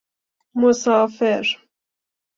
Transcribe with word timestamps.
مسافر 0.55 1.57